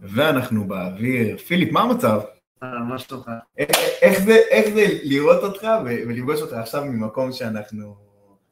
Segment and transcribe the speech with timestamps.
[0.00, 1.38] ואנחנו באוויר.
[1.38, 2.20] פיליפ, מה המצב?
[2.62, 3.30] מה שלומך?
[4.02, 7.94] איך זה, איך זה לראות אותך ולפגוש אותך עכשיו ממקום שאנחנו...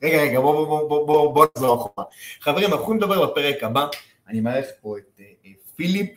[0.02, 2.06] רגע, רגע, בוא, בוא, בוא, בוא, בוא נחזור אחורה.
[2.40, 3.86] חברים, אנחנו יכולים לדבר בפרק הבא,
[4.28, 6.10] אני מארח פה את אה, פיליפ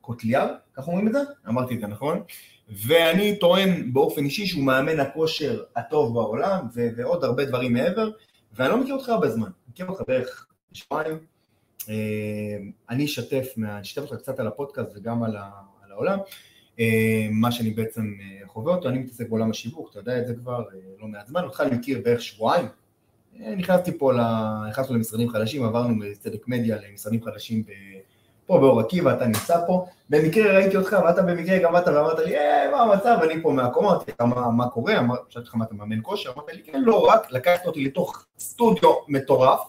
[0.00, 1.18] קוטליאר, ככה אומרים את זה?
[1.48, 2.22] אמרתי את זה נכון?
[2.68, 6.66] ואני טוען באופן אישי שהוא מאמן הכושר הטוב בעולם,
[6.96, 8.10] ועוד הרבה דברים מעבר,
[8.52, 11.35] ואני לא מכיר אותך הרבה זמן, אני מכיר אותך בערך שבועיים.
[11.88, 12.56] אה,
[12.90, 15.36] אני אשתף, אשתף אותך קצת על הפודקאסט וגם על,
[15.84, 16.18] על העולם,
[16.80, 20.34] אה, מה שאני בעצם אה, חווה אותו, אני מתעסק בעולם השיווק, אתה יודע את זה
[20.34, 20.64] כבר
[21.00, 22.66] לא מעט זמן, אותך אני מכיר בערך שבועיים.
[23.56, 24.12] נכנסתי פה,
[24.68, 27.70] נכנסנו למשרדים חדשים, עברנו מצדק מדיה למשרדים חדשים ב...
[28.46, 32.36] פה באור עקיבא, אתה נמצא פה, במקרה ראיתי אותך ואתה במקרה גם באת ואמרת לי,
[32.36, 34.94] אה, מה המצב, אני פה מהקומה, אמרתי מה, מה קורה,
[35.28, 38.90] שאלתי לך מה אתה מאמן כושר, אמרת לי, כן, לא רק, לקחת אותי לתוך סטודיו
[39.08, 39.60] מטורף,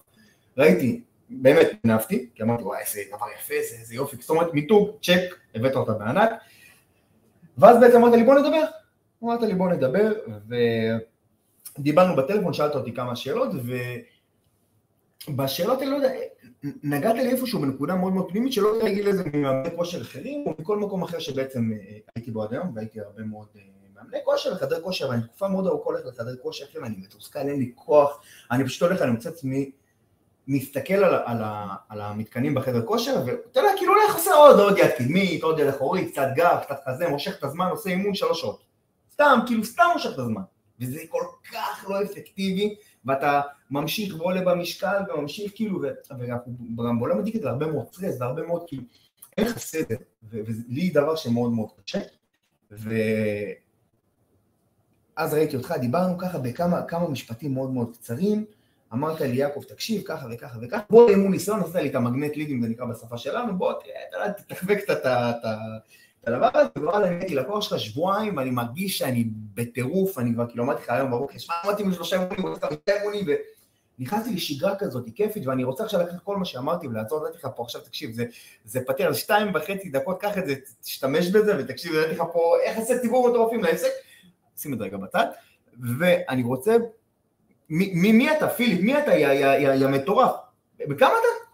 [0.58, 4.90] ראיתי, באמת נאפתי, כי אמרתי, וואי, איזה דבר יפה, זה, איזה יופי, זאת אומרת, מיתוג,
[5.02, 6.30] צ'ק, הבאת אותה בענק,
[7.58, 8.64] ואז בעצם אמרת לי, בוא נדבר,
[9.24, 10.12] אמרת לי, בוא נדבר,
[11.78, 13.50] ודיברנו בטלפון, שאלת אותי כמה שאלות,
[15.28, 16.10] ובשאלות אני לא יודע,
[16.84, 20.78] נגעת לי איפשהו בנקודה מאוד מאוד פנימית שלא להגיד לזה ממאמני כושר אחרים או מכל
[20.78, 23.62] מקום אחר שבעצם אה, הייתי בו עד היום והייתי הרבה מאוד אה,
[23.96, 27.72] מאמני כושר וחדרי כושר ואני תקופה מאוד ארוכה הולך לחדרי כושר ואני מתוסכל, אין לי
[27.76, 29.72] כוח, אני פשוט הולך, אני מוצא עצמי
[30.48, 31.42] מסתכל על, על,
[31.90, 35.68] על המתקנים בחדר כושר ואתה יודע, כאילו הולך עושה עוד, עוד יד קדמית, עוד יד
[35.68, 38.64] אחורית, קצת גב, קצת חזה, מושך את הזמן, עושה אימון שלוש שעות.
[39.14, 40.42] סתם, כאילו סתם מושך את הזמן.
[40.80, 45.82] וזה כל כך לא אפקטיבי ואתה ממשיך ועולה במשקל וממשיך כאילו,
[46.20, 46.54] ואנחנו
[46.88, 48.84] גם בעולם הדיגיטל הרבה מאוד סטרס והרבה מאוד כאילו,
[49.38, 52.00] אין לך סדר, ולי דבר שמאוד מאוד קשה,
[55.18, 58.46] ואז ראיתי אותך, דיברנו ככה בכמה משפטים מאוד מאוד קצרים,
[58.94, 62.62] אמרת לי יעקב תקשיב ככה וככה וככה, בוא אימון ניסיון, עשית לי את המגנט לידים
[62.62, 63.74] זה נקרא בשפה שלנו, בוא
[64.48, 70.20] תחבק קצת את הדבר הזה, ווואלה, אני הייתי לקוח שלך שבועיים, אני מרגיש שאני בטירוף,
[70.20, 72.54] אני כבר כאילו אמרתי לך היום בבוקר, שמע, אמרתי משלושה אימונים,
[72.88, 73.26] אימונים,
[74.00, 77.64] ונכנסתי לשגרה כזאת כיפית, ואני רוצה עכשיו לקחת כל מה שאמרתי ולעצור, נתתי לך פה
[77.64, 78.26] עכשיו, תקשיב, זה,
[78.66, 82.78] זה פתיר, שתיים וחצי דקות, קח את זה, תשתמש בזה, ותקשיב, נתתי לך פה איך
[82.78, 83.92] עושה ציבור מטורפים לעסק,
[84.58, 85.26] שים את זה רגע בצד,
[86.00, 86.76] ואני רוצה,
[87.70, 90.32] מי, מי אתה, פיליפ, מי אתה, יא מטורף?
[90.80, 91.48] בכמה אתה?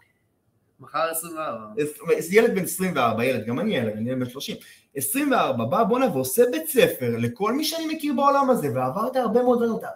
[0.80, 1.82] מחר 24.
[2.30, 4.56] ילד בן 24, ילד, גם אני ילד, אני ילד בן 30.
[4.96, 9.58] 24, בא בואנה ועושה בית ספר לכל מי שאני מכיר בעולם הזה, ועברת הרבה מאוד
[9.58, 9.78] דברים.
[9.78, 9.88] אתה,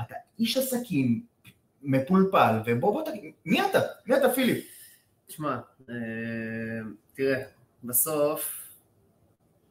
[0.00, 1.22] אתה איש עסקים
[1.82, 3.80] מפולפל, ובוא בוא תגיד, מי אתה?
[4.06, 4.64] מי אתה פיליפ?
[5.26, 5.58] תשמע,
[5.90, 5.94] אה,
[7.14, 7.42] תראה,
[7.84, 8.61] בסוף,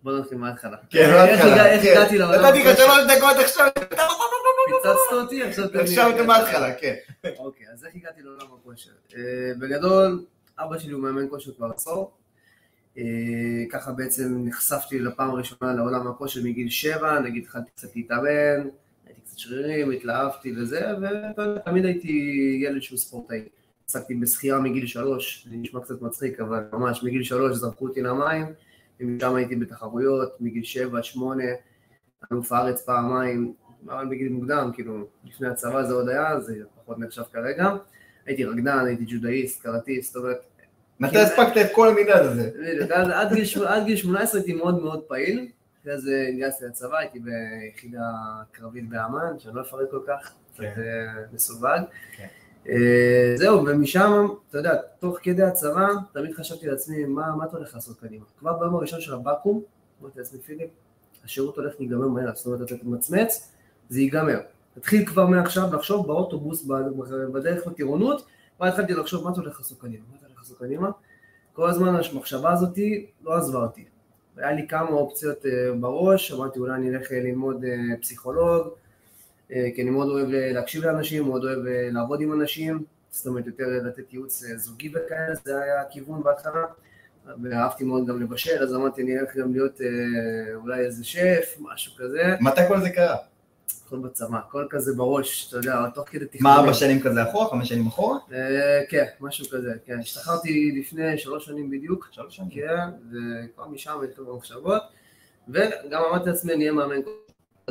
[0.03, 0.78] בוא נתחיל מההתחלה.
[0.89, 1.72] כן, מההתחלה.
[1.72, 1.91] איך כן.
[1.91, 2.45] הגעתי לעולם?
[2.45, 3.67] נתתי לך שלוש דקות עכשיו.
[4.66, 5.66] פיצצת אותי, עכשיו.
[5.73, 6.95] עכשיו אתה מההתחלה, כן.
[7.38, 8.91] אוקיי, אז איך הגעתי לעולם הכושר?
[9.16, 9.22] אה,
[9.59, 10.25] בגדול,
[10.59, 12.11] אבא שלי הוא מאמן כושר כבר עשור.
[12.97, 13.03] אה,
[13.72, 18.69] ככה בעצם נחשפתי לפעם הראשונה לעולם הכושר מגיל שבע, נגיד התחלתי קצת להתאמן,
[19.06, 20.85] הייתי קצת שרירים, התלהבתי וזה,
[21.38, 22.11] ותמיד הייתי
[22.63, 23.41] ילד שהוא ספורטאי.
[23.88, 28.45] עסקתי בשחייה מגיל שלוש, זה נשמע קצת מצחיק, אבל ממש מגיל שלוש זרקו אותי למים,
[29.01, 31.44] ומשם הייתי בתחרויות, מגיל שבע, שמונה,
[32.31, 33.53] אלוף הארץ פעמיים,
[33.85, 37.69] אבל בגיל מוקדם, כאילו, לפני הצבא זה עוד היה, זה פחות נחשב כרגע.
[38.25, 40.38] הייתי רקדן, הייתי ג'ודאיסט, קראטיסט, זאת אומרת...
[41.00, 42.50] מתי הספקת את כל המנהל הזה?
[43.67, 45.47] עד גיל 18 הייתי מאוד מאוד פעיל,
[45.81, 48.01] אחרי זה התגייסתי לצבא, הייתי ביחידה
[48.51, 50.81] קרבית באמ"ן, שאני לא אפרט כל כך, קצת כן.
[50.81, 51.81] אה, מסווג.
[52.69, 57.99] אה, זהו, ומשם, אתה יודע, תוך כדי הצבא, תמיד חשבתי לעצמי, מה אתה הולך לעשות
[57.99, 58.25] קדימה?
[58.39, 59.61] כבר ביום הראשון של הבקו"ם,
[60.01, 60.69] אמרתי לעצמי, פיליפ,
[61.25, 63.51] השירות הולך להיגמר מהר, זאת אומרת, אתה תמצמץ,
[63.89, 64.39] זה ייגמר.
[64.73, 66.66] תתחיל כבר מעכשיו לחשוב באוטובוס,
[67.33, 68.25] בדרך לטירונות,
[68.59, 70.89] ואז התחלתי לחשוב מה אתה הולך לעשות קדימה, מה אתה הולך לעשות קדימה.
[71.53, 73.85] כל הזמן המחשבה הזאתי לא עזבה אותי.
[74.38, 77.66] היה לי כמה אופציות אה, בראש, אמרתי אולי אני אלך אה, ללמוד
[78.01, 78.67] פסיכולוג,
[79.75, 81.59] כי אני מאוד אוהב להקשיב לאנשים, מאוד אוהב
[81.91, 86.66] לעבוד עם אנשים, זאת אומרת יותר לתת ייעוץ זוגי וכאלה, זה היה הכיוון בהתחלה.
[87.44, 89.81] ואהבתי מאוד גם לבשל, אז אמרתי אני אלך גם להיות
[90.55, 92.35] אולי איזה שף, משהו כזה.
[92.41, 93.17] מתי כל זה קרה?
[93.91, 96.52] הכל בצבא, הכל כזה בראש, אתה יודע, תוך כדי תכנון.
[96.52, 97.49] מה, ארבע שנים כזה אחורה?
[97.49, 98.17] חמש שנים אחורה?
[98.34, 99.99] אה, כן, משהו כזה, כן.
[99.99, 102.08] השתחררתי לפני שלוש שנים בדיוק.
[102.11, 102.49] שלוש שנים?
[102.49, 104.81] כן, וכבר משם התחילו במחשבות,
[105.49, 106.96] וגם אמרתי לעצמי, אני אהיה מאמן.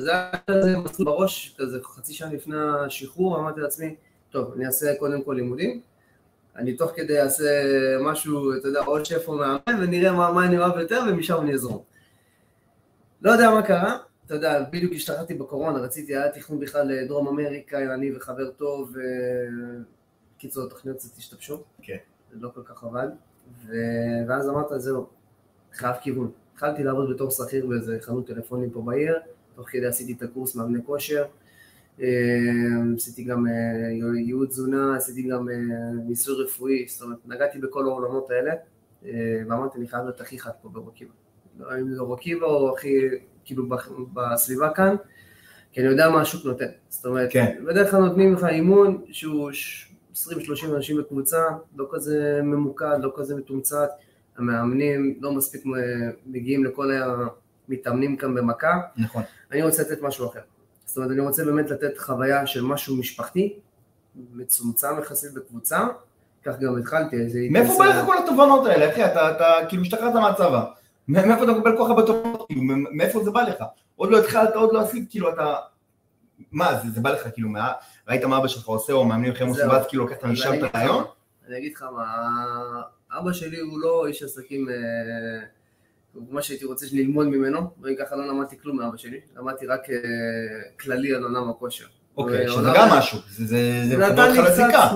[0.00, 3.94] אז זה היה כזה מסלול בראש, כזה חצי שנה לפני השחרור, אמרתי לעצמי,
[4.30, 5.80] טוב, אני אעשה קודם כל לימודים,
[6.56, 7.64] אני תוך כדי אעשה
[8.00, 11.54] משהו, אתה יודע, עוד שף או מאמן, ונראה מה, מה אני אוהב יותר, ומשם אני
[11.54, 11.82] אזרום.
[13.22, 17.94] לא יודע מה קרה, אתה יודע, בדיוק השתחררתי בקורונה, רציתי, היה תכנון בכלל לדרום אמריקה,
[17.94, 18.94] אני וחבר טוב,
[20.38, 21.62] קיצור, התוכניות קצת השתבשו.
[21.82, 21.96] כן.
[22.32, 23.08] זה לא כל כך עבד.
[23.66, 23.72] ו...
[24.28, 25.06] ואז אמרת, זהו,
[25.72, 26.30] חייב כיוון.
[26.54, 29.18] התחלתי לעבוד בתור שכיר באיזה חנות טלפונים פה בעיר,
[29.60, 31.24] תוך כדי עשיתי את הקורס מאמני כושר,
[32.00, 32.06] אה,
[32.96, 33.52] עשיתי גם אה,
[34.16, 35.54] ייעוד תזונה, עשיתי גם אה,
[36.06, 38.52] ניסוי רפואי, זאת אומרת, נגעתי בכל העולמות האלה,
[39.48, 41.12] ואמרתי, אני חייב להיות הכי חד פה ברוקיבה.
[41.58, 42.94] לא אם זה רוקיבה או הכי,
[43.44, 43.64] כאילו,
[44.12, 44.96] בסביבה כאן,
[45.72, 46.70] כי אני יודע מה השוק נותן.
[46.88, 47.64] זאת אומרת, כן.
[47.66, 49.50] בדרך כלל נותנים לך אימון שהוא
[50.14, 50.18] 20-30
[50.76, 51.42] אנשים בקבוצה,
[51.76, 53.88] לא כזה ממוקד, לא כזה מתומצת,
[54.36, 55.62] המאמנים לא מספיק
[56.26, 56.90] מגיעים לכל
[57.70, 58.80] המתאמנים כאן במכה.
[58.96, 59.22] נכון.
[59.52, 60.40] אני רוצה לתת משהו אחר.
[60.84, 63.58] זאת אומרת, אני רוצה באמת לתת חוויה של משהו משפחתי,
[64.34, 65.86] מצומצם יחסית בקבוצה,
[66.44, 67.16] כך גם התחלתי.
[67.50, 69.04] מאיפה בא לך כל התובנות האלה, אחי?
[69.04, 70.64] אתה, אתה כאילו השתחררת מהצבא.
[71.08, 72.46] מאיפה אתה מקבל כוח בתובנות?
[72.46, 72.62] כאילו,
[72.92, 73.64] מאיפה זה בא לך?
[73.96, 75.54] עוד לא התחלת, עוד לא עשית, כאילו אתה...
[76.52, 77.72] מה, זה, זה בא לך כאילו, מה...
[78.08, 81.04] ראית מה אבא שלך עושה, או מאמנים עושים, ואז כאילו לוקח את המשם את הרעיון?
[81.48, 82.82] אני אגיד לך מה,
[83.18, 84.68] אבא שלי הוא לא איש עסקים...
[84.68, 85.59] אה...
[86.14, 89.96] מה שהייתי רוצה ללמוד ממנו, ואני ככה לא למדתי כלום מאבא שלי, למדתי רק אה,
[90.80, 91.86] כללי על עולם הכושר.
[92.16, 93.96] אוקיי, שזה גם משהו, זה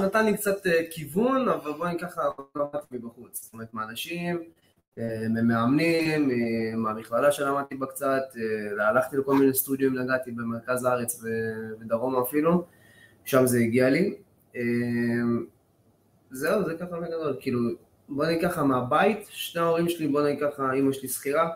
[0.05, 2.23] נתן לי קצת אה, כיוון, אבל בואי ככה
[2.57, 4.43] למדתי מבחוץ, זאת אומרת מאנשים,
[4.99, 6.31] אה, ממאמנים,
[6.77, 8.23] מהמכללה שלמדתי בה קצת,
[8.81, 11.23] הלכתי לכל מיני סטודיו, נגעתי במרכז הארץ
[11.81, 12.65] ודרומה אפילו,
[13.25, 14.15] שם זה הגיע לי.
[16.31, 17.61] זהו, זה ככה בגדול, כאילו,
[18.09, 21.51] בוא נגיד ככה, מהבית, שני ההורים שלי, בוא נגיד ככה, אימא שלי שכירה,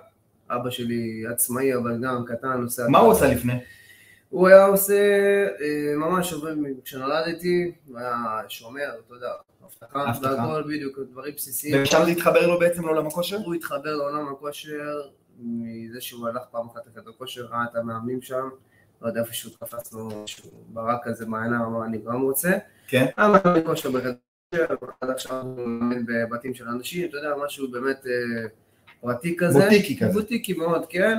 [0.51, 2.83] אבא שלי עצמאי, אבל גם קטן, עושה...
[2.89, 3.53] מה הוא עושה לפני?
[4.29, 4.95] הוא היה עושה,
[5.61, 6.55] אה, ממש עובד,
[6.85, 9.31] כשנולדתי, הוא היה שומר, אתה יודע,
[9.67, 11.79] אבטחה, והכל בדיוק, דברים בסיסיים.
[11.79, 13.37] ואפשר להתחבר לו בעצם לעולם הכושר?
[13.37, 15.01] הוא התחבר לעולם הכושר
[15.41, 18.49] מזה שהוא הלך פעם אחת לחדר כושר, ראה את המאמנים שם,
[19.03, 22.51] לא יודע איפה שהוא תפס לו, שהוא ברק כזה מעיינה, אמר אני גם רוצה.
[22.89, 23.07] כן.
[23.17, 24.15] היה מאמן כושר בחדר
[25.01, 28.49] עד עכשיו הוא מאמן בבתים של אנשים, אתה יודע, משהו באמת אה,
[29.01, 29.59] פרטי כזה.
[29.65, 30.13] בוטיקי כזה.
[30.13, 31.19] בוטיקי מאוד, כן,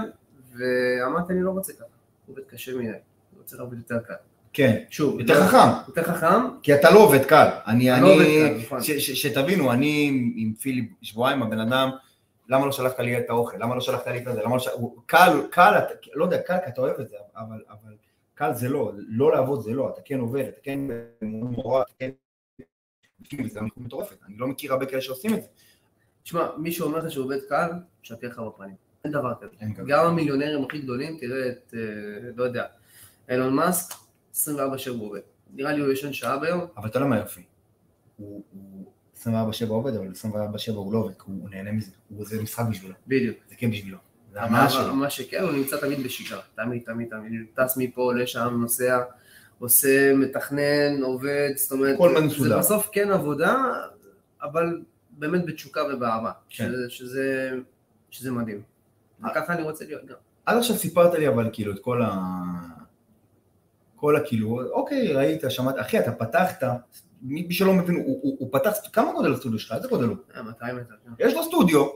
[0.53, 1.83] ואמרתי, אני לא רוצה ככה,
[2.25, 2.97] הוא עובד קשה מדי, אני
[3.37, 4.13] רוצה לעבוד יותר קל.
[4.53, 5.57] כן, שוב, יותר חכם.
[5.87, 6.41] יותר חכם.
[6.63, 7.47] כי אתה לא עובד קל.
[7.67, 8.79] אני, אני, לא נכון.
[8.99, 11.89] שתבינו, אני עם פיליפ שבועיים, הבן אדם,
[12.49, 13.57] למה לא שלחת לי את האוכל?
[13.57, 14.43] למה לא שלחת לי את זה?
[14.43, 14.75] למה לא שלחת...
[15.05, 15.73] קל, קל,
[16.13, 17.95] לא יודע, קל כי אתה אוהב את זה, אבל
[18.33, 20.79] קל זה לא, לא לעבוד זה לא, אתה כן עובד, אתה כן
[21.21, 22.09] מורה, אתה כן
[23.49, 25.47] זה אמיתות מטורפת, אני לא מכיר הרבה כאלה שעושים את זה.
[26.23, 27.69] תשמע, מי שאומר לך שהוא עובד קל,
[28.01, 28.75] שקר לך בפנים.
[29.03, 29.65] אין דבר כזה.
[29.87, 31.79] גם המיליונרים הכי גדולים, תראה את, אה,
[32.35, 32.65] לא יודע,
[33.29, 33.95] אילון מאסק,
[34.33, 35.19] 24 שבע עובד.
[35.53, 36.65] נראה לי הוא ישן שעה ביום.
[36.77, 37.41] אבל אתה לא מה יופי.
[38.17, 38.43] הוא
[39.15, 41.91] 24 שבע עובד, אבל 24 שבע הוא לא עובד, הוא נהנה מזה.
[42.19, 42.93] זה משחק בשבילו.
[43.07, 43.37] בדיוק.
[43.49, 43.97] זה כן בשבילו.
[44.93, 46.41] מה שכן, הוא נמצא תמיד בשגרה.
[46.55, 47.45] תמיד, תמיד, תמיד.
[47.53, 48.99] טס מפה לשם, נוסע.
[49.59, 51.97] עושה, מתכנן, עובד, זאת אומרת,
[52.37, 53.55] זה בסוף כן עבודה,
[54.41, 56.65] אבל באמת בתשוקה ובאהבה, כן.
[56.65, 57.51] שזה, שזה,
[58.09, 58.61] שזה מדהים.
[59.25, 60.15] וככה אני רוצה להיות גם.
[60.45, 62.15] עד עכשיו סיפרת לי אבל כאילו את כל ה...
[63.95, 66.63] כל הכאילו, אוקיי, ראית, שמעת, אחי, אתה פתחת,
[67.21, 69.71] מי שלא מבין, הוא, הוא, הוא פתח, כמה גודל הסטודיו שלך?
[69.71, 70.17] איזה גודל הוא?
[70.43, 70.93] 200 מטר.
[71.17, 71.27] כן.
[71.27, 71.87] יש לו סטודיו,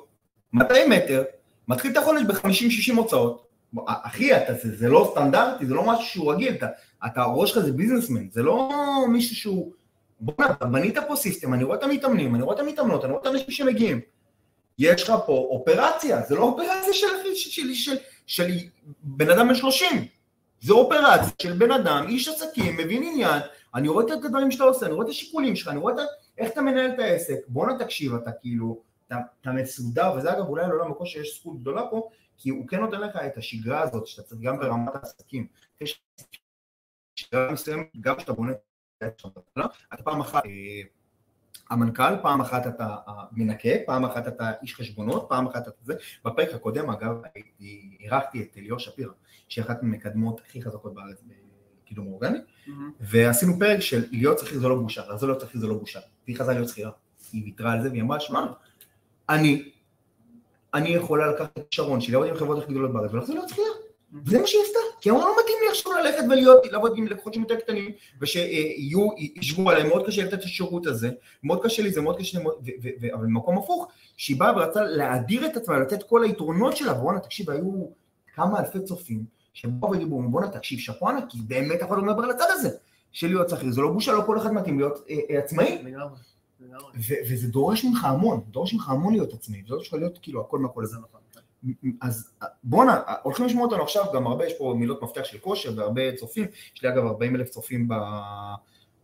[0.53, 1.23] 200 מטר,
[1.67, 3.47] מתחיל את החודש ב-50-60 הוצאות,
[3.85, 6.67] אחי, אתה, זה, זה לא סטנדרטי, זה לא משהו שהוא רגיל, אתה,
[7.05, 8.69] אתה הראש שלך זה businessman, זה לא
[9.09, 9.71] מישהו שהוא...
[10.19, 13.21] בוא'נה, אתה בנית פה system, אני רואה את המתאמנים, אני רואה את המתאמנות, אני רואה
[13.21, 13.99] את האנשים שמגיעים.
[14.79, 18.47] יש לך פה אופרציה, זה לא אופרציה של, של, של, של, של
[19.03, 20.07] בן אדם בן 30,
[20.61, 23.41] זה אופרציה של בן אדם, איש עסקים, מבין עניין,
[23.75, 25.99] אני רואה את הדברים שאתה עושה, אני רואה את השיקולים שלך, אני רואה את,
[26.37, 30.67] איך אתה מנהל את העסק, בואנה תקשיב, אתה כאילו, אתה, אתה מסודר, וזה אגב אולי
[30.67, 34.27] לעולם הכושר יש זכות גדולה פה, כי הוא כן נותן לך את השגרה הזאת, שאתה
[34.27, 35.47] צריך גם ברמת העסקים.
[35.81, 36.03] יש
[37.15, 38.51] שגרה מסוימת, גם כשאתה בונה
[39.55, 39.65] לא?
[39.93, 40.81] אתה פעם אחת אה,
[41.69, 42.95] המנכ"ל, פעם אחת אתה
[43.31, 45.93] מנקה, פעם אחת אתה איש חשבונות, פעם אחת אתה זה.
[46.25, 47.21] בפרק הקודם, אגב,
[47.99, 49.11] אירחתי את ליאור שפירא,
[49.47, 51.23] שהיא אחת מהמקדמות הכי חזקות בארץ
[51.83, 52.37] בקידום אורגני,
[52.99, 55.99] ועשינו פרק של להיות שכיר זה לא בושה, לעזור להיות שכיר זה לא בושה.
[56.25, 56.91] והיא חזרה להיות שכירה,
[57.33, 58.45] היא ויתרה על זה, והיא אמרה, שמע,
[59.29, 59.71] אני
[60.73, 63.67] אני יכולה לקחת את שרון שלי, לעבוד עם חברות הכי גדולות בארץ ולחזור להיות שכירה.
[64.25, 67.33] וזה מה שהיא עשתה, כי אמרה לא מתאים לי עכשיו ללכת ולהיות, לעבוד עם לקוחות
[67.33, 71.09] שהם יותר קטנים, ושיהיו, ישבו עליהם, מאוד קשה לתת את השירות הזה,
[71.43, 72.39] מאוד קשה לי, זה מאוד קשה
[73.13, 73.87] אבל במקום הפוך,
[74.17, 77.87] שהיא באה ורצה להאדיר את עצמה, לתת כל היתרונות שלה, בואנה תקשיב, היו
[78.35, 82.47] כמה אלפי צופים, שבאו ודיברו, בואנה תקשיב, שאפו ענק, כי באמת יכול לדבר על הצד
[82.49, 82.69] הזה,
[83.11, 85.83] של להיות שכיר, זה לא בושה, לא כל אחד מתאים להיות אה, אה, עצמאי.
[87.29, 90.59] וזה דורש ממך המון, דורש ממך המון להיות עצמי, זה דורש ממך להיות כאילו הכל
[90.59, 90.83] מהכל.
[90.83, 91.19] הזה נכון.
[92.01, 92.31] אז
[92.63, 96.45] בואנה, הולכים לשמוע אותנו עכשיו גם הרבה, יש פה מילות מפתח של כושר והרבה צופים,
[96.75, 97.89] יש לי אגב 40 אלף צופים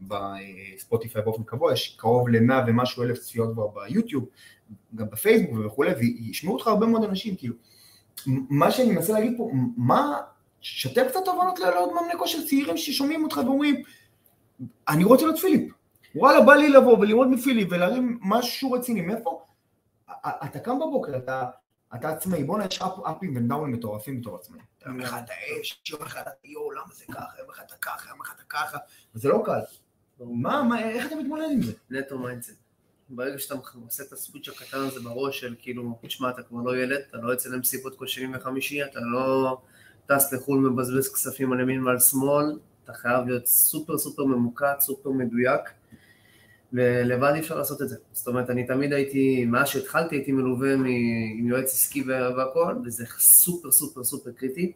[0.01, 4.25] בספוטיפיי באופן קבוע, יש קרוב ל-100 ומשהו אלף צפיות כבר ביוטיוב,
[4.95, 7.55] גם בפייסבוק וכולי, וישמעו אותך הרבה מאוד אנשים, כאילו,
[8.27, 10.17] מה שאני מנסה להגיד פה, מה,
[10.61, 13.83] שתף קצת תובנות לעוד מאמני כושר צעירים ששומעים אותך ואומרים,
[14.87, 15.71] אני רוצה להיות פיליפ,
[16.15, 19.45] וואלה, בא לי לבוא וללמוד מפיליפ ולהרים משהו רציני, מאיפה?
[20.25, 21.45] אתה קם בבוקר, אתה,
[21.95, 24.59] אתה עצמאי, בואנה, יש אפים ודאונים מטורפים בתור עצמאי.
[24.85, 28.09] יום אחד אתה אש, יום אחד אתה יואו, למה זה ככה, יום אחד אתה ככה,
[28.09, 28.77] יום אחד אתה ככה,
[29.15, 29.59] וזה לא קל.
[30.19, 31.73] מה, מה, איך אתה מתמודד עם זה?
[31.89, 32.59] נטו mindset.
[33.09, 36.77] ברגע שאתה עושה את ה switch הקטן הזה בראש של כאילו, תשמע, אתה כבר לא
[36.77, 39.57] ילד, אתה לא יוצא למסיבות כל שני וחמישי, אתה לא
[40.05, 45.09] טס לחו"ל, מבזבז כספים על ימין ועל שמאל, אתה חייב להיות סופר סופר ממוקד, סופר
[45.09, 45.61] מדויק,
[46.73, 47.95] ולבד אי אפשר לעשות את זה.
[48.11, 52.03] זאת אומרת, אני תמיד הייתי, מאז שהתחלתי הייתי מלווה עם יועץ עסקי
[52.37, 54.71] והכל, וזה סופר סופר סופר קריטי,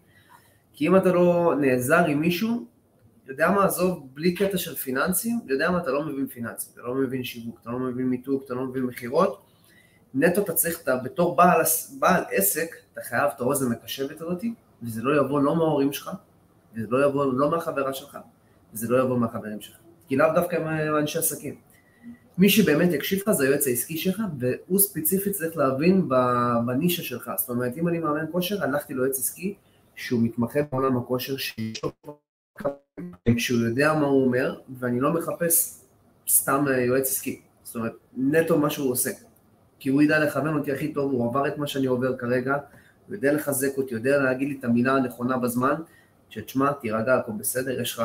[0.74, 2.66] כי אם אתה לא נעזר עם מישהו,
[3.28, 6.96] יודע מה, עזוב, בלי קטע של פיננסים, יודע מה, אתה לא מבין פיננסים, אתה לא
[6.96, 9.42] מבין שיווק, אתה לא מבין מיתוג, אתה לא מבין מכירות,
[10.14, 11.62] נטו אתה צריך, אתה בתור בעל,
[12.00, 16.12] בעל עסק, אתה חייב את האוזן הקשבת הזאתי, וזה לא יבוא לא מההורים שלך,
[16.76, 18.18] וזה לא יבוא לא מהחברה שלך,
[18.74, 21.73] וזה לא יבוא מהחברים שלך, כי לאו דווקא עם אנשי עסקים.
[22.38, 26.10] מי שבאמת יקשיב לך זה היועץ העסקי שלך, והוא ספציפית צריך להבין
[26.66, 27.32] בנישה שלך.
[27.38, 29.56] זאת אומרת, אם אני מאמן כושר, הלכתי ליועץ עסקי
[29.96, 31.36] שהוא מתמחה בעולם הכושר,
[33.38, 35.80] שהוא יודע מה הוא אומר, ואני לא מחפש
[36.30, 37.42] סתם אה, יועץ עסקי.
[37.64, 39.10] זאת אומרת, נטו מה שהוא עושה.
[39.80, 42.58] כי הוא ידע לכוון אותי הכי טוב, הוא עבר את מה שאני עובר כרגע,
[43.08, 45.74] הוא יודע לחזק אותי, יודע להגיד לי את המילה הנכונה בזמן,
[46.30, 48.04] שתשמע, תירגע, הכל בסדר, יש לך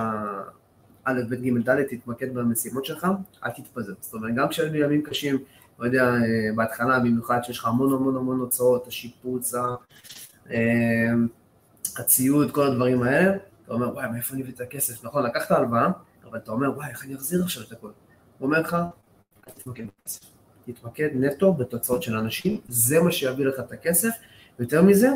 [1.08, 3.06] א', ב', ג', ד', תתמקד במשימות שלך,
[3.44, 3.92] אל תתפזר.
[4.00, 5.38] זאת אומרת, גם כשהיו ימים קשים,
[5.78, 6.18] לא יודע, אה,
[6.54, 9.54] בהתחלה, במיוחד שיש לך המון המון המון הוצאות, השיפוץ,
[10.50, 11.12] אה,
[11.98, 15.04] הציוד, כל הדברים האלה, אתה אומר, וואי, מאיפה אני אביא את הכסף?
[15.04, 15.88] נכון, לקחת הלוואה,
[16.24, 17.90] אבל אתה אומר, וואי, איך אני אחזיר עכשיו את הכל?
[18.38, 18.74] הוא אומר לך,
[19.48, 20.20] אל תתמקד בכסף.
[20.66, 24.10] תתמקד נטו בתוצאות של אנשים, זה מה שיביא לך את הכסף,
[24.58, 25.08] ויותר מזה,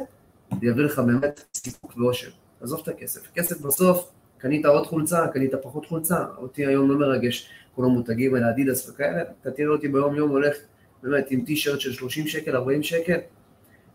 [0.50, 2.30] זה יביא לך באמת סיפוק ואושר.
[2.60, 3.20] עזוב את הכסף.
[3.34, 4.10] כסף בסוף,
[4.42, 9.22] קנית עוד חולצה, קנית פחות חולצה, אותי היום לא מרגש כל המותגים האלה, אדידס וכאלה,
[9.22, 10.56] אתה תראה אותי ביום יום הולך
[11.02, 13.18] באמת עם טישרט של 30 שקל, 40 שקל,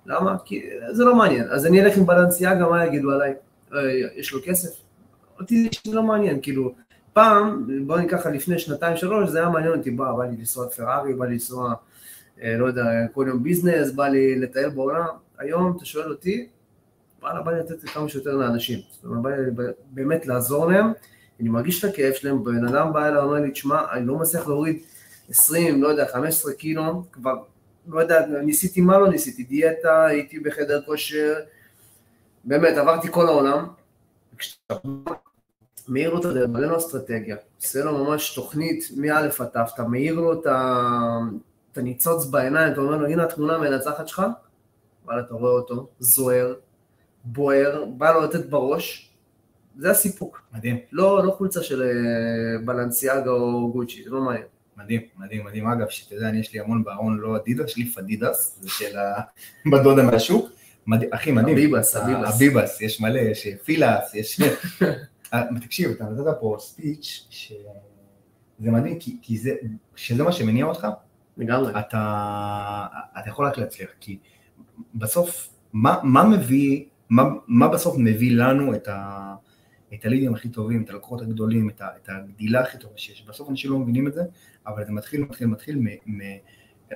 [0.06, 0.36] למה?
[0.46, 1.48] כי זה לא מעניין.
[1.50, 3.34] אז אני אלך עם בלנסיאגה, מה יגידו עליי?
[3.74, 3.80] אה,
[4.16, 4.70] יש לו כסף?
[5.40, 6.74] אותי זה לא מעניין, כאילו,
[7.14, 11.14] פעם, בוא ניקח לפני שנתיים שלוש, זה היה מעניין אותי, בא, בא לי לנסוע פרארי,
[11.14, 11.74] בא לי לנסוע,
[12.42, 16.48] אה, לא יודע, כל יום ביזנס, בא לי לטייל בעולם, היום אתה שואל אותי,
[17.28, 20.86] וואלה, בא לי לתת כמה שיותר לאנשים, זאת אומרת, בא לי באמת לעזור להם,
[21.40, 24.48] אני מרגיש את הכאב שלהם, בן אדם בא אליי, אומר לי, תשמע, אני לא מצליח
[24.48, 24.80] להוריד
[25.30, 27.34] 20, לא יודע, 15 קילו, כבר,
[27.88, 31.36] לא יודע, ניסיתי מה לא ניסיתי, דיאטה, הייתי בחדר כושר,
[32.44, 33.68] באמת, עברתי כל העולם,
[34.36, 34.76] וכשאתה
[35.88, 39.84] מאיר לו את הדרך, מראה לו אסטרטגיה, עושה לו ממש תוכנית מא' עד ת', אתה
[39.84, 44.22] מאיר לו את הניצוץ בעיניים, אתה אומר לו, הנה התמונה המנצחת שלך,
[45.06, 46.54] וואלה, אתה רואה אותו, זוהר,
[47.32, 49.12] בוער, בא לו לתת בראש,
[49.78, 50.42] זה הסיפוק.
[50.54, 50.78] מדהים.
[50.92, 54.46] לא, לא חולצה של אה, בלנסיאגה או גוצ'י, זה לא מעניין.
[54.78, 55.68] מדהים, מדהים, מדהים.
[55.68, 58.98] אגב, שאתה יודע, אני יש לי המון בארון לא אדידס, יש לי פדידס, זה של
[59.66, 60.50] הבדודה מהשוק.
[61.12, 61.58] הכי מדהים.
[61.58, 62.36] הביבס, הביבס.
[62.36, 64.42] הביבס, יש מלא, יש פילאס, יש...
[65.34, 69.52] אה, תקשיב, אתה נתת פה ספיץ' שזה מדהים, כי, כי זה,
[69.96, 70.88] שזה מה שמניע אותך,
[71.38, 71.80] לגמרי.
[71.80, 72.86] אתה,
[73.20, 74.18] אתה יכול רק להצליח, כי
[74.96, 79.34] בסוף, מה, מה מביא, מה, מה בסוף מביא לנו את, ה,
[79.94, 83.50] את הלידים הכי טובים, את הלקוחות הגדולים, את, ה, את הגדילה הכי טובה שיש, בסוף
[83.50, 84.22] אנשים לא מבינים את זה,
[84.68, 85.80] אבל זה מתחיל, מתחיל, מתחיל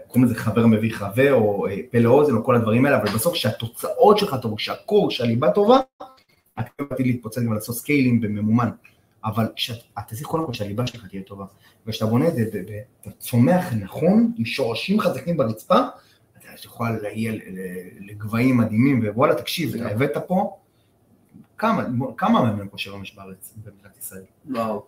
[0.08, 3.34] קוראים לזה חבר מביא חבר, או אה, פה לאוזן, או כל הדברים האלה, אבל בסוף
[3.34, 5.80] כשהתוצאות שלך טובות, כשה core, כשהליבה טובה,
[6.60, 8.70] אתה לא באתי להתפוצץ גם לעשות scaling וממומן.
[9.26, 9.46] אבל
[9.94, 11.46] אתה צריך קודם כל שהליבה שלך תהיה טובה.
[11.88, 12.42] וכשאתה בונה את זה,
[13.02, 15.80] אתה צומח נכון, עם שורשים חזקים ברצפה,
[16.66, 17.32] יכול להגיע
[18.00, 20.58] לגבהים מדהימים, ווואלה, תקשיב, אתה הבאת פה,
[21.58, 21.84] כמה,
[22.18, 24.24] כמה מאמנים כושר יש בארץ, במדינת ישראל?
[24.50, 24.84] וואו.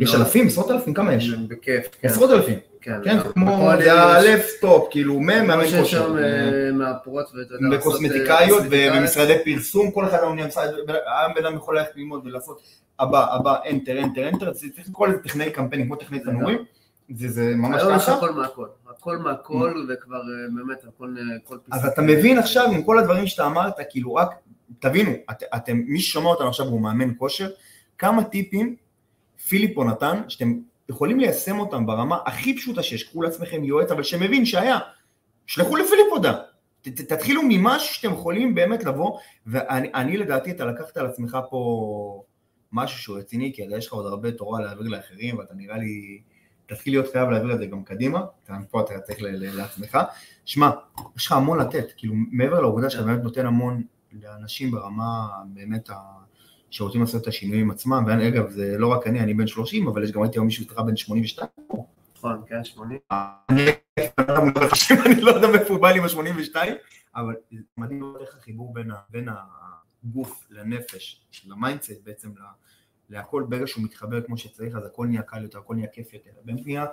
[0.00, 1.28] יש אלפים, עשרות אלפים, כמה יש?
[1.30, 2.08] בכיף, כן.
[2.08, 2.58] עשרות אלפים.
[2.80, 6.08] כן, כן, כמו, זה הלפטופ, כאילו, מאמן כמו שיש כושר.
[6.08, 11.34] שם אה, מהפורות, ואתה יודע, בקוסמטיקאיות לעשות, אה, ובמשרדי פרסום, כל אחד היום נמצא, היום
[11.34, 12.60] בן אדם יכול ללכת ללמוד ולעשות
[12.98, 16.58] הבא, הבא, enter, enter, enter, זה צריך לקרוא לזה טכנאי קמפיינים, כמו טכנאי תנורים,
[17.10, 18.14] זה זה ממש היום יש ככה.
[18.14, 21.76] הכל מהכל, הכל מהכל, וכבר אה, באמת הכל, כל פיסה.
[21.76, 24.28] אז אתה מבין עכשיו עם כל הדברים שאתה אמרת, כאילו רק,
[24.78, 27.50] תבינו, את, אתם, מי ששומע אותנו עכשיו הוא מאמן כושר,
[27.98, 28.76] כמה טיפים
[29.48, 30.54] פיליפו נתן, שאתם
[30.88, 34.78] יכולים ליישם אותם ברמה הכי פשוטה שיש, קחו לעצמכם יועץ, אבל שמבין שהיה,
[35.46, 36.34] שלחו לפיליפ הודעה,
[36.82, 42.22] תתחילו ממשהו שאתם יכולים באמת לבוא, ואני אני, לדעתי אתה לקחת על עצמך פה
[42.72, 46.20] משהו שהוא רציני, כי יש לך עוד הרבה תורה להעביר לאחרים, ואתה נראה לי
[46.66, 49.98] תתחיל להיות חייב להעביר את זה גם קדימה, אתה- פה אתה צריך לעצמך.
[50.44, 50.70] שמע,
[51.16, 53.82] יש לך המון לתת, כאילו מעבר לעובדה שאתה באמת נותן המון
[54.22, 55.94] לאנשים ברמה באמת ה...
[56.70, 60.12] שרוצים לעשות את השינויים עצמם, ואגב, זה לא רק אני, אני בן 30, אבל יש
[60.12, 61.48] גם ראיתי היום מישהו איתך בן 82,
[62.16, 62.98] נכון, כן, 80.
[63.48, 63.70] אני
[65.06, 66.56] אני לא יודע מאיפה הוא בא לי עם ה-82,
[67.16, 67.34] אבל
[67.76, 68.74] מדהים לראות איך החיבור
[69.10, 69.28] בין,
[70.04, 72.28] הגוף לנפש, ל mindset בעצם,
[73.10, 76.30] להכל ברגע שהוא מתחבר כמו שצריך, אז הכל נהיה קל יותר, הכל נהיה כיף יותר.
[76.44, 76.86] באמת נהיה,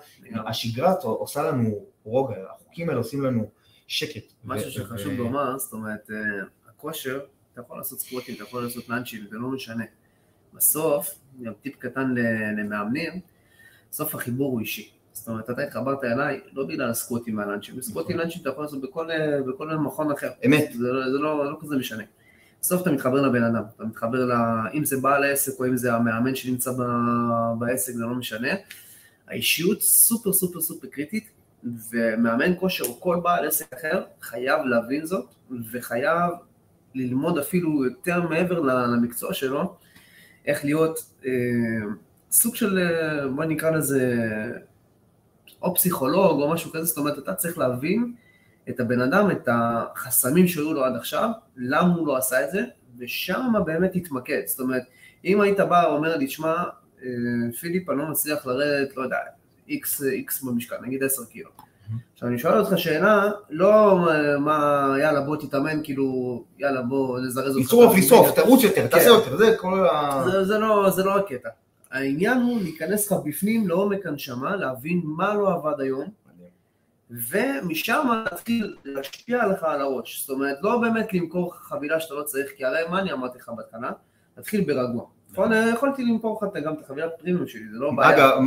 [0.48, 3.50] השגרה עושה לנו רוגע, החוקים האלה עושים לנו
[3.88, 4.34] שקט.
[4.46, 6.18] משהו שחשוב לומר, זאת אומרת, אה,
[6.70, 7.20] הכושר,
[7.54, 9.84] אתה יכול לעשות סקווטים, אתה יכול לעשות לאנג'ים, זה לא משנה.
[10.54, 11.10] בסוף,
[11.42, 12.16] גם טיפ קטן
[12.58, 13.12] למאמנים,
[13.92, 14.92] בסוף החיבור הוא אישי.
[15.14, 19.12] זאת אומרת, אתה התחברת אליי, לא בגלל הסקווטים והלאנצ'ים, בסקווטים ולאנצ'ים אתה יכול לעשות בכל,
[19.12, 20.30] אה, בכל מכון אחר.
[20.46, 20.70] אמת.
[20.74, 22.04] זה, לא- זה לא, לא כזה משנה.
[22.62, 24.32] בסוף אתה מתחבר לבן אדם, אתה מתחבר ל...
[24.74, 26.82] אם זה בעל העסק או אם זה המאמן שנמצא ב,
[27.60, 28.50] בעסק, זה לא משנה.
[29.28, 31.30] האישיות סופר סופר סופר קריטית,
[31.64, 35.26] ומאמן כושר או כל בעל עסק אחר חייב להבין זאת,
[35.72, 36.32] וחייב
[36.96, 39.76] ללמוד אפילו יותר מעבר למקצוע שלו,
[40.46, 41.32] איך להיות אה,
[42.32, 44.16] סוג של, אה, בוא נקרא לזה,
[45.62, 48.14] או פסיכולוג או משהו כזה, זאת אומרת, אתה צריך להבין
[48.70, 52.64] את הבן אדם, את החסמים שהיו לו עד עכשיו, למה הוא לא עשה את זה,
[53.00, 54.42] ושם באמת תתמקד.
[54.46, 54.84] זאת אומרת,
[55.26, 56.54] אם היית בא ואומר לי, שמע,
[57.04, 57.08] אה,
[57.60, 59.18] פיליפ, אני לא מצליח לרדת, לא יודע,
[59.70, 61.50] איקס, איקס במשקל, נגיד 10 קילו.
[62.14, 67.56] עכשיו אני שואל אותך שאלה, לא אה, מה, יאללה בוא תתאמן, כאילו, יאללה בוא נזרז
[67.56, 67.66] אותך.
[67.66, 69.10] לשרוף, לשרוף, תרוץ יותר, תעשה כן.
[69.10, 70.26] יותר, זה כל ה...
[70.26, 71.50] לא, זה לא הקטע.
[71.92, 76.10] העניין הוא להיכנס לך בפנים לעומק הנשמה, להבין מה לא עבד היום,
[77.12, 80.22] ומשם להתחיל להשפיע לך על הראש.
[80.22, 83.50] זאת אומרת, לא באמת למכור חבילה שאתה לא צריך, כי הרי מה אני אמרתי לך
[83.58, 83.92] בהתחלה?
[84.36, 85.06] תתחיל ברגוע.
[85.32, 88.10] נכון, יכולתי למכור לך גם את החבילת פרימיום שלי, זה לא בעיה.
[88.16, 88.40] אגב,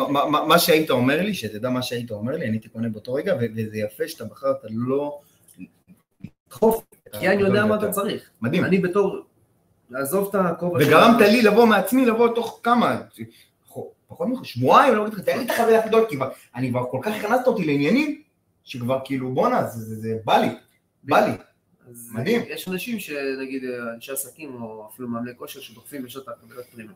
[0.49, 3.77] מה- שהיית אומר לי, שתדע מה שהיית אומר לי, אני הייתי קונה באותו רגע, וזה
[3.77, 5.21] יפה שאתה בחרת לא
[6.49, 6.85] לדחוף.
[7.21, 7.91] כי אני יודע מה אתה.
[7.91, 8.31] צריך.
[8.43, 8.65] מדהים.
[8.65, 9.21] אני בתור,
[9.91, 13.01] לעזוב את הכובע וגרמת לי לבוא מעצמי, לבוא תוך כמה,
[14.09, 16.17] פחות ממך, שבועיים, לא אגיד לך, תן לי את החבילה הכי גדולה, כי
[16.55, 18.23] אני כבר כל כך הכנסת אותי לעניינים,
[18.65, 20.49] שכבר כאילו בואנה, זה- זה זה בא לי,
[21.05, 21.33] בא לי.
[22.13, 22.41] מדהים.
[22.49, 26.95] יש אנשים שנגיד אה, אנשי עסקים או אפילו מאמני כושר שדוחפים יש את החבילת פרימיום.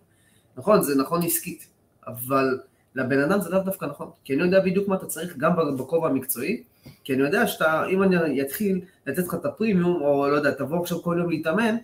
[0.57, 1.69] נכון, זה נכון עסקית,
[2.07, 2.59] אבל
[2.95, 6.09] לבן אדם זה לאו דווקא נכון, כי אני יודע בדיוק מה אתה צריך גם בכובע
[6.09, 6.63] המקצועי,
[7.05, 10.81] כי אני יודע שאתה, אם אני אתחיל לתת לך את הפרימיום, או לא יודע, תבוא
[10.83, 11.77] עכשיו כל יום להתאמן,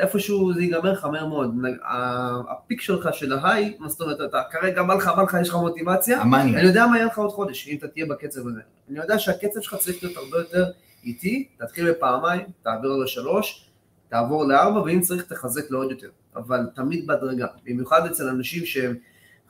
[0.00, 1.54] איפשהו זה ייגמר לך מהר מאוד.
[2.50, 5.54] הפיק שלך של ההיי, מה זאת אומרת, אתה כרגע בא לך, בא לך, יש לך
[5.54, 6.58] מוטיבציה, המאניה.
[6.58, 8.60] אני יודע מה יהיה לך עוד חודש, אם אתה תהיה בקצב הזה.
[8.90, 10.64] אני יודע שהקצב שלך צריך להיות הרבה יותר
[11.04, 13.66] איטי, תתחיל בפעמיים, תעביר לשלוש,
[14.08, 16.08] תעבור לארבע, ואם צריך תחזק לעוד יותר.
[16.36, 17.46] אבל תמיד בהדרגה.
[17.64, 18.94] במיוחד אצל אנשים שהם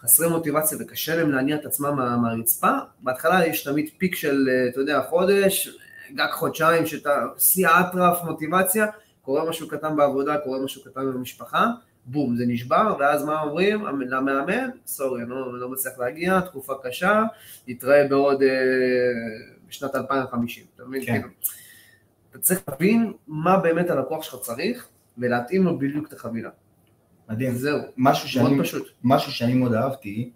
[0.02, 4.68] חסרי מוטיבציה וקשה להם להניע את עצמם מה- מהרצפה, בהתחלה יש תמיד פיק של, אה,
[4.70, 5.68] אתה יודע, חודש,
[6.14, 8.86] גג חודשיים, שאתה שיא האטרף, מוטיבציה,
[9.30, 11.66] קורה משהו קטן בעבודה, קורה משהו קטן במשפחה,
[12.06, 13.84] בום, זה נשבר, ואז מה אומרים?
[14.08, 17.22] למאמן, סורי, אני לא, לא מצליח להגיע, תקופה קשה,
[17.68, 18.48] נתראה בעוד, אה,
[19.68, 21.06] בשנת 2050, אתה מבין?
[21.06, 21.12] כן.
[21.12, 21.28] כאילו,
[22.30, 24.88] אתה צריך להבין מה באמת הלקוח שלך צריך,
[25.18, 26.50] ולהתאים לו בדיוק את החבילה.
[27.28, 27.54] מדהים.
[27.54, 28.88] זהו, משהו מאוד שאני, פשוט.
[29.04, 30.30] משהו שאני מאוד אהבתי,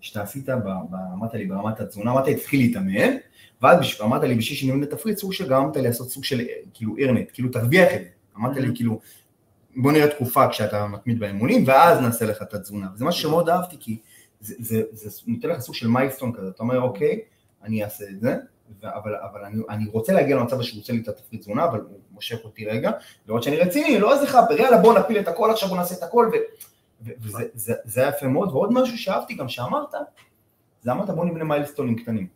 [0.00, 3.16] שאתה עשית, ב, ב, אמרת לי ברמת התזונה, אמרת לי תתחיל להתאמן,
[3.62, 7.30] ואז אמרת לי בשביל שינוי לתפריט, סוג שגרמת לי לעשות סוג של אה, כאילו ארנט,
[7.32, 8.21] כאילו תרוויח את זה.
[8.36, 8.68] אמרת לי.
[8.74, 9.00] כאילו,
[9.76, 12.86] בוא נראה תקופה כשאתה מתמיד באימונים, ואז נעשה לך את התזונה.
[12.94, 13.98] וזה משהו שמאוד אהבתי, כי
[14.40, 17.20] זה, זה, זה, נותן לך סוג של מיילסטון כזה, אתה אומר אוקיי,
[17.62, 18.36] אני אעשה את זה,
[18.82, 21.98] אבל, אבל אני, אני רוצה להגיע למצב שהוא רוצה לי את התפריט תזונה, אבל הוא
[22.12, 22.90] מושך אותי רגע,
[23.28, 26.02] לראות שאני רציני, לא איזה חאפר, יאללה בוא נפיל את הכל עכשיו, בוא נעשה את
[26.02, 26.36] הכל, ו,
[27.20, 29.94] וזה זה, זה היה יפה מאוד, ועוד משהו שאהבתי גם שאמרת,
[30.82, 32.26] זה אמרת בוא נבנה מיילסטונים קטנים.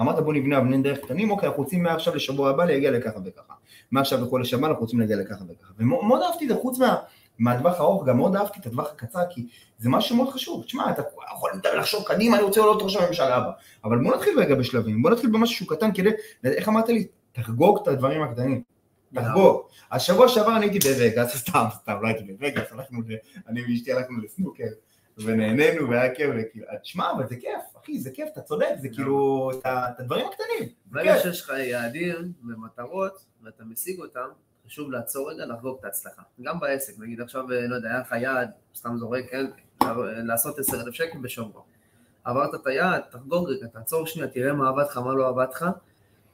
[0.00, 3.52] אמרת בוא נבנה אבני דרך קטנים, אוקיי, אנחנו רוצים מעכשיו לשבוע הבא להגיע לככה וככה.
[3.90, 5.72] מעכשיו לחודש הבא אנחנו רוצים להגיע לככה וככה.
[5.78, 6.96] ומאוד אהבתי את זה, חוץ מה,
[7.38, 9.46] מהטווח הארוך, גם מאוד אהבתי את הטווח הקצר, כי
[9.78, 10.64] זה משהו מאוד חשוב.
[10.64, 11.02] תשמע, אתה
[11.36, 13.50] יכול לחשוב קדימה, אני רוצה לעלות ראש הממשלה הבא.
[13.84, 16.10] אבל בוא נתחיל רגע בשלבים, בוא נתחיל במשהו שהוא קטן כדי,
[16.44, 17.06] איך אמרת לי?
[17.32, 18.62] תחגוג את הדברים הקטנים.
[19.14, 19.60] תחגוג.
[19.92, 22.98] השבוע שעבר אני הייתי בווגאס, סתם, סתם, לא הייתי בווגאס, הלכנו,
[23.48, 24.64] אני ואשתי הלכנו לסנוקר,
[25.24, 29.50] ונהנינו, והיה כיף, וכאילו, תשמע, אבל זה כיף, אחי, זה כיף, אתה צודק, זה כאילו,
[29.54, 29.66] את
[29.98, 30.68] הדברים הקטנים.
[30.86, 31.18] ברגע.
[31.18, 34.28] שיש לך יעדים ומטרות, ואתה משיג אותם,
[34.66, 36.22] חשוב לעצור רגע, לחגוג את ההצלחה.
[36.42, 39.46] גם בעסק, נגיד עכשיו, אה, לא יודע, היה לך יעד, סתם זורק, כן,
[40.24, 41.62] לעשות 10,000 שקל בשבוע.
[42.24, 45.64] עברת את היעד, תחגוג רגע, תעצור שנייה, תראה מה עבד לך, מה לא עבד לך,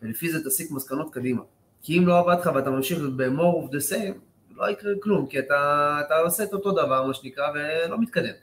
[0.03, 1.43] ולפי זה תסיק מסקנות קדימה.
[1.83, 4.19] כי אם לא עבד לך ואתה ממשיך ב-more of the same,
[4.57, 8.35] לא יקרה כלום, כי אתה, אתה עושה את אותו דבר, מה שנקרא, ולא מתקדם.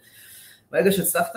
[0.72, 1.36] ברגע שהצלחת,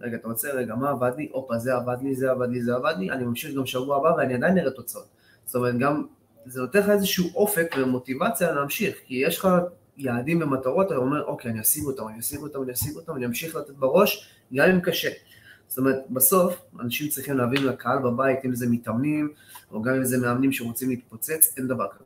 [0.00, 1.28] רגע, אתה רוצה, רגע, מה עבד לי?
[1.32, 4.08] הופה, זה עבד לי, זה עבד לי, זה עבד לי, אני ממשיך גם שבוע הבא
[4.18, 5.06] ואני עדיין אראה תוצאות.
[5.46, 6.06] זאת אומרת, גם
[6.46, 9.48] זה נותן לך איזשהו אופק ומוטיבציה להמשיך, כי יש לך
[9.96, 13.26] יעדים ומטרות, אתה אומר, אוקיי, אני אשיג אותם, אני אשיג אותם, אני אשיג אותם, אני
[13.26, 15.10] אמשיך לתת בראש, גם אם קשה.
[15.68, 19.32] זאת אומרת, בסוף, אנשים צריכים להבין לקהל בבית, אם זה מתאמנים,
[19.70, 22.04] או גם אם זה מאמנים שרוצים להתפוצץ, אין דבר כזה.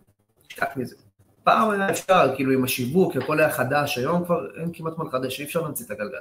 [0.62, 0.96] רק מזה.
[1.44, 5.40] פעם היה אפשר, כאילו עם השיווק, הכל היה חדש, היום כבר אין כמעט מה לחדש,
[5.40, 6.18] אי אפשר להמציא את הגלגל.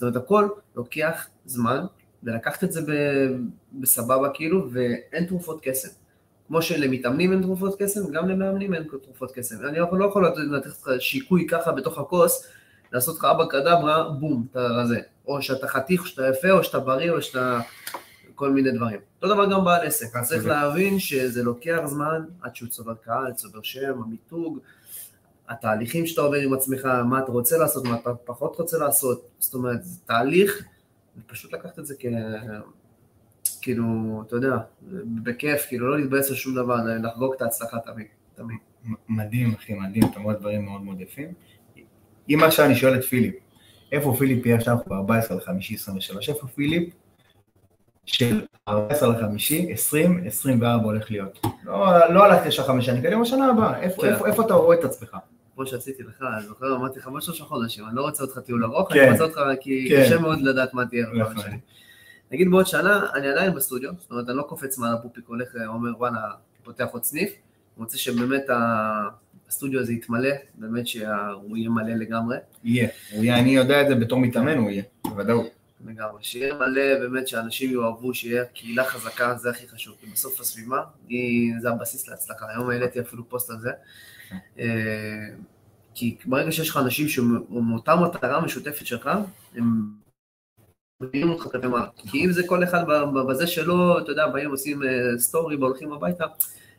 [0.00, 1.84] זאת אומרת, הכל לוקח זמן,
[2.22, 2.80] ולקחת את זה
[3.72, 5.88] בסבבה כאילו, ואין תרופות קסם.
[6.48, 9.66] כמו שלמתאמנים אין תרופות קסם, גם למאמנים אין תרופות קסם.
[9.68, 12.46] אני לא יכול לתת לך שיקוי ככה בתוך הכוס,
[12.92, 15.00] לעשות לך אבא קדברה, בום, אתה רזה.
[15.26, 17.60] או שאתה חתיך, או שאתה יפה, או שאתה בריא, או שאתה...
[18.34, 19.00] כל מיני דברים.
[19.22, 23.62] אותו דבר גם בעל עסק, צריך להבין שזה לוקח זמן עד שהוא צובר קהל, צובר
[23.62, 24.58] שם, המיתוג,
[25.50, 29.54] התהליכים שאתה עובר עם עצמך, מה אתה רוצה לעשות, מה אתה פחות רוצה לעשות, זאת
[29.54, 30.64] אומרת, זה תהליך,
[31.18, 32.04] ופשוט לקחת את זה כ...
[33.62, 33.84] כאילו,
[34.26, 34.56] אתה יודע,
[35.22, 38.56] בכיף, כאילו לא להתבאס על שום דבר, לחגוג את ההצלחה תמיד, תמיד.
[39.08, 41.32] מדהים, אחי, מדהים, אתה אומר דברים מאוד מאוד יפים.
[42.28, 43.34] אם עכשיו אני שואל את פיליפ,
[43.92, 46.94] איפה פיליפ יהיה עכשיו ב-14 לחמישי 23, איפה פיליפ
[48.06, 51.46] של 14 לחמישי, 20, 24 הולך להיות.
[51.64, 54.12] לא, לא הלכתי ישר חמש שנים קדימה, שנה הבאה, איפה, כן.
[54.12, 55.16] איפה, איפה אתה רואה את עצמך?
[55.60, 58.64] כמו שעשיתי לך, אני זוכר, אמרתי לך משהו שלושה חודשים, אני לא רוצה אותך טיול
[58.64, 60.02] ארוך, כן, אני רוצה אותך כי כן.
[60.04, 61.06] קשה מאוד לדעת מה תהיה.
[61.06, 61.44] נכון.
[62.30, 65.90] נגיד בעוד שנה, אני עדיין בסטודיו, זאת אומרת, אני לא קופץ מעל הפופיק, הולך, אומר,
[65.98, 66.18] וואלה,
[66.64, 67.32] פותח עוד סניף,
[67.76, 68.42] רוצה שבאמת
[69.48, 72.36] הסטודיו הזה יתמלא, באמת שהוא יהיה מלא לגמרי.
[72.64, 75.46] יהיה, אני יודע את זה בתור מתאמן, הוא יהיה, בוודאות.
[75.86, 80.82] לגמרי, שיהיה מלא, באמת שאנשים יאהבו, שיהיה קהילה חזקה, זה הכי חשוב, כי בסוף הסביבה,
[81.08, 82.46] היא, זה הבסיס להצלחה.
[82.48, 83.70] היום העליתי אפילו פוסט על זה.
[85.94, 89.10] כי ברגע שיש לך אנשים שמאותה מטרה משותפת שלך,
[89.54, 89.64] הם
[91.00, 91.86] מבינים אותך כלפי מעלה.
[91.96, 92.84] כי אם זה כל אחד
[93.28, 94.82] בזה שלו, אתה יודע, באים עושים
[95.18, 96.24] סטורי אה, והולכים הביתה,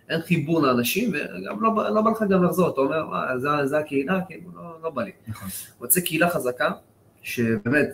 [0.09, 3.77] אין חיבור לאנשים, וגם לא, לא בא לך גם לחזור, אתה אומר, אה, זה, זה
[3.77, 5.11] הקהילה, כאילו, לא, לא בא לי.
[5.27, 5.49] נכון.
[5.79, 6.71] רוצה קהילה חזקה,
[7.21, 7.89] שבאמת,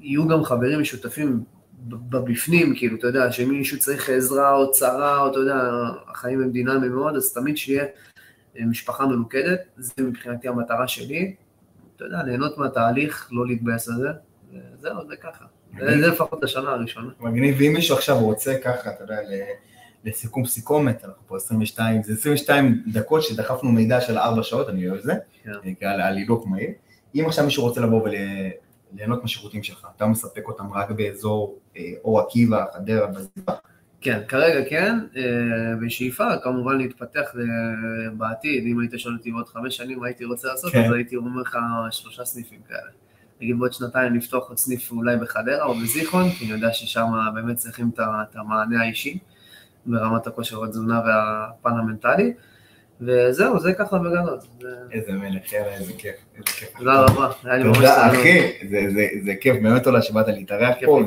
[0.00, 1.44] יהיו גם חברים משותפים
[1.88, 5.70] בבפנים, כאילו, אתה יודע, שמישהו צריך עזרה או צרה, או אתה יודע,
[6.06, 7.84] החיים הם דינמיים מאוד, אז תמיד שיהיה
[8.60, 11.34] משפחה מלוכדת, זה מבחינתי המטרה שלי,
[11.96, 14.08] אתה יודע, ליהנות מהתהליך, לא להתבאס על זה,
[14.52, 15.44] וזהו, זה ככה.
[15.78, 17.12] זה לפחות השנה הראשונה.
[17.20, 19.16] מגניב, ואם מישהו עכשיו רוצה ככה, אתה יודע,
[20.04, 24.98] לסיכום סיכומת, אנחנו פה 22, זה 22 דקות שדחפנו מידע של 4 שעות, אני אוהב
[24.98, 25.14] את זה,
[25.80, 25.86] כן.
[25.86, 26.70] על הילוק מהיר.
[27.14, 28.14] אם עכשיו מישהו רוצה לבוא ול...
[28.94, 33.52] ליהנות מהשירותים שלך, אתה מספק אותם רק באזור אה, אור עקיבא, חדרה, בסביבה?
[34.02, 35.22] כן, כרגע כן, אה,
[35.80, 37.42] בשאיפה כמובן להתפתח אה,
[38.16, 40.84] בעתיד, אם היית שואל אותי בעוד חמש שנים מה הייתי רוצה לעשות, כן.
[40.84, 41.58] אז הייתי אומר לך
[41.90, 42.90] שלושה סניפים כאלה.
[43.40, 47.56] נגיד בעוד שנתיים לפתוח עוד סניף אולי בחדרה או בזיכרון, כי אני יודע ששם באמת
[47.56, 49.18] צריכים את המענה האישי
[49.86, 52.32] ברמת הכושר התזונה והפן המנטלי.
[53.00, 54.38] וזהו, זה ככה בגדול.
[54.92, 56.14] איזה מלך, יאללה, איזה כיף.
[56.78, 58.68] תודה רבה, היה לי ממש תודה, אחי,
[59.24, 61.00] זה כיף, באמת תודה שבאת להתארח פה,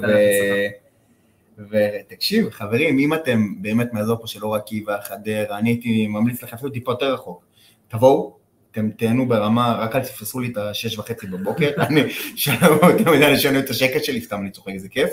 [1.57, 6.55] ותקשיב, חברים, אם אתם באמת מהאזור פה של אור עקיבא, חדרה, אני הייתי ממליץ לכם
[6.55, 7.43] אפילו טיפה יותר רחוק.
[7.87, 8.37] תבואו,
[8.71, 12.01] אתם תהנו ברמה, רק אל תפסו לי את השש וחצי בבוקר, אני,
[12.35, 15.09] שלום, יודעים, אני שואל את השקט שלי, סתם אני צוחק, איזה כיף.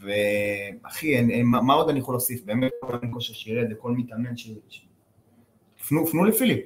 [0.00, 2.44] ואחי, מה עוד אני יכול להוסיף?
[2.44, 4.30] באמת, כל כושר שירד, לכל מתאמן
[5.88, 6.60] פנו, פנו לפיליפ,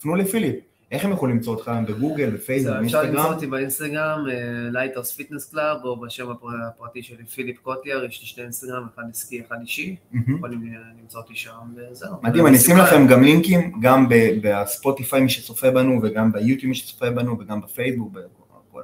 [0.00, 0.54] פנו לפיליפ.
[0.92, 3.04] איך הם יכולים למצוא אותך בגוגל, בפייסבוק, באינסטגרם?
[3.04, 4.24] אפשר למצוא אותי באינסטגרם,
[4.72, 9.42] לייטרס Fitness Club, או בשם הפרטי שלי, פיליפ קוטליאר, יש לי שתי אינסטגרם, אחד עסקי,
[9.46, 9.96] אחד אישי,
[10.36, 12.14] יכולים למצוא אותי שם, וזהו.
[12.22, 14.06] מדהים, אני אשים לכם גם לינקים, גם
[14.42, 18.82] בספוטיפיי מי שצופה בנו, וגם ביוטיוב מי שצופה בנו, וגם בפייסבוק, בכל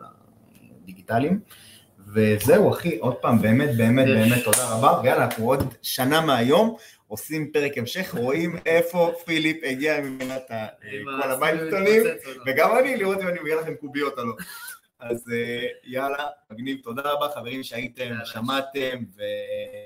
[0.83, 1.41] הדיגיטלים.
[2.15, 6.77] וזהו אחי, עוד פעם, באמת, באמת, באמת, תודה רבה, ויאללה, אנחנו עוד שנה מהיום.
[7.09, 10.51] עושים פרק המשך, רואים איפה פיליפ הגיע מבחינת
[11.23, 12.03] כל המיילסטונים,
[12.47, 14.35] וגם אני, לראות אם אני מביא לכם קוביות או לא.
[15.01, 18.99] אז אה, יאללה, מגניב, תודה רבה חברים שהייתם, שמעתם,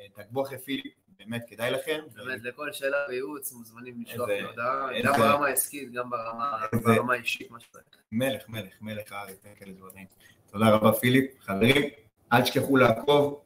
[0.08, 1.98] ותעקבו אחרי פיליפ, באמת כדאי לכם.
[2.16, 6.10] באמת, לכל שאלה וייעוץ מוזמנים לשלוח לי הודעה, גם ברמה העסקית, גם
[6.84, 7.84] ברמה האישית, מה שצריך.
[8.12, 10.06] מלך, מלך, מלך הארץ, כאלה דברים.
[10.52, 11.82] תודה רבה פיליפ, חברים,
[12.32, 13.42] אל תשכחו לעקוב.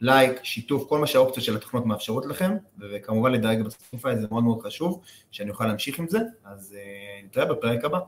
[0.00, 4.62] לייק, שיתוף, כל מה שהאופציות של התוכנות מאפשרות לכם, וכמובן לדרג בספוטיפיי זה מאוד מאוד
[4.62, 7.98] חשוב, שאני אוכל להמשיך עם זה, אז אה, נתראה בפרק הבא.